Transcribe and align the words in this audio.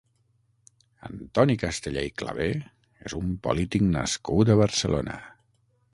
Antoni 1.09 1.57
Castellà 1.65 2.03
i 2.09 2.15
Clavé 2.21 2.49
és 3.11 3.17
un 3.21 3.35
polític 3.49 3.87
nascut 3.91 4.53
a 4.55 4.57
Barcelona. 4.65 5.19